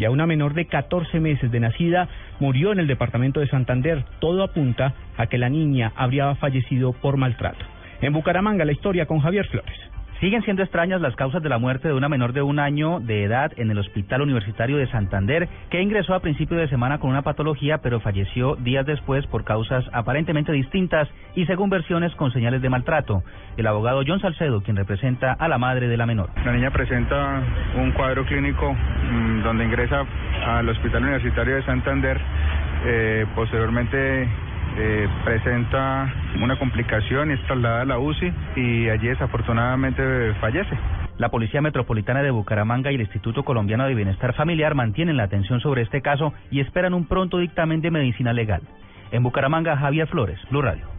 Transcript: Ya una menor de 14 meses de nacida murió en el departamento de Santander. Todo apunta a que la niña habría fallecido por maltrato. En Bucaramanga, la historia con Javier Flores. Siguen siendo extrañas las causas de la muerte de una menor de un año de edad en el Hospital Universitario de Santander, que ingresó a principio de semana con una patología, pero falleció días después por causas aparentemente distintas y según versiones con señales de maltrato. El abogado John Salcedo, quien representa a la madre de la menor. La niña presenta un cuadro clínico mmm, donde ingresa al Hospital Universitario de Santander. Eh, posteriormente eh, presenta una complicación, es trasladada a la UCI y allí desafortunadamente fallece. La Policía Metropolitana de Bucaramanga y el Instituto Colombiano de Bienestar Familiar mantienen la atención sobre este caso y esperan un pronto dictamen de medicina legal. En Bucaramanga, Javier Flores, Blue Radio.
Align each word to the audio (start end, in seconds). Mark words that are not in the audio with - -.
Ya 0.00 0.10
una 0.10 0.26
menor 0.26 0.54
de 0.54 0.66
14 0.66 1.20
meses 1.20 1.52
de 1.52 1.60
nacida 1.60 2.08
murió 2.40 2.72
en 2.72 2.80
el 2.80 2.88
departamento 2.88 3.38
de 3.38 3.46
Santander. 3.46 4.04
Todo 4.18 4.42
apunta 4.42 4.92
a 5.16 5.28
que 5.28 5.38
la 5.38 5.48
niña 5.48 5.92
habría 5.94 6.34
fallecido 6.34 6.92
por 6.94 7.16
maltrato. 7.16 7.64
En 8.00 8.12
Bucaramanga, 8.12 8.64
la 8.64 8.72
historia 8.72 9.06
con 9.06 9.20
Javier 9.20 9.46
Flores. 9.46 9.93
Siguen 10.20 10.42
siendo 10.42 10.62
extrañas 10.62 11.00
las 11.00 11.16
causas 11.16 11.42
de 11.42 11.48
la 11.48 11.58
muerte 11.58 11.88
de 11.88 11.94
una 11.94 12.08
menor 12.08 12.32
de 12.32 12.42
un 12.42 12.58
año 12.58 13.00
de 13.00 13.24
edad 13.24 13.52
en 13.56 13.70
el 13.70 13.78
Hospital 13.78 14.22
Universitario 14.22 14.76
de 14.76 14.86
Santander, 14.86 15.48
que 15.70 15.82
ingresó 15.82 16.14
a 16.14 16.20
principio 16.20 16.56
de 16.56 16.68
semana 16.68 16.98
con 16.98 17.10
una 17.10 17.22
patología, 17.22 17.78
pero 17.78 18.00
falleció 18.00 18.54
días 18.56 18.86
después 18.86 19.26
por 19.26 19.44
causas 19.44 19.84
aparentemente 19.92 20.52
distintas 20.52 21.08
y 21.34 21.46
según 21.46 21.68
versiones 21.68 22.14
con 22.14 22.32
señales 22.32 22.62
de 22.62 22.70
maltrato. 22.70 23.22
El 23.56 23.66
abogado 23.66 24.02
John 24.06 24.20
Salcedo, 24.20 24.62
quien 24.62 24.76
representa 24.76 25.32
a 25.32 25.48
la 25.48 25.58
madre 25.58 25.88
de 25.88 25.96
la 25.96 26.06
menor. 26.06 26.30
La 26.44 26.52
niña 26.52 26.70
presenta 26.70 27.42
un 27.76 27.90
cuadro 27.92 28.24
clínico 28.24 28.72
mmm, 28.72 29.42
donde 29.42 29.64
ingresa 29.64 30.06
al 30.46 30.68
Hospital 30.68 31.02
Universitario 31.02 31.56
de 31.56 31.64
Santander. 31.64 32.20
Eh, 32.86 33.26
posteriormente 33.34 34.28
eh, 34.76 35.08
presenta 35.24 36.12
una 36.42 36.58
complicación, 36.58 37.30
es 37.30 37.40
trasladada 37.46 37.82
a 37.82 37.84
la 37.84 37.98
UCI 37.98 38.32
y 38.56 38.88
allí 38.88 39.08
desafortunadamente 39.08 40.34
fallece. 40.40 40.76
La 41.16 41.28
Policía 41.28 41.60
Metropolitana 41.60 42.22
de 42.22 42.32
Bucaramanga 42.32 42.90
y 42.90 42.96
el 42.96 43.02
Instituto 43.02 43.44
Colombiano 43.44 43.86
de 43.86 43.94
Bienestar 43.94 44.34
Familiar 44.34 44.74
mantienen 44.74 45.16
la 45.16 45.24
atención 45.24 45.60
sobre 45.60 45.82
este 45.82 46.02
caso 46.02 46.32
y 46.50 46.60
esperan 46.60 46.94
un 46.94 47.06
pronto 47.06 47.38
dictamen 47.38 47.80
de 47.82 47.92
medicina 47.92 48.32
legal. 48.32 48.62
En 49.12 49.22
Bucaramanga, 49.22 49.76
Javier 49.76 50.08
Flores, 50.08 50.40
Blue 50.50 50.62
Radio. 50.62 50.93